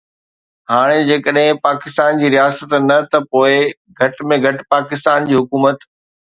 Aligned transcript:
هاڻ 0.71 0.93
جيڪڏهن 1.09 1.59
پاڪستان 1.67 2.21
جي 2.21 2.31
رياست 2.35 2.73
نه 2.87 2.97
ته 3.11 3.21
پوءِ 3.35 3.53
گهٽ 4.01 4.25
۾ 4.33 4.41
گهٽ 4.47 4.65
پاڪستان 4.75 5.29
جي 5.31 5.39
حڪومت 5.43 5.89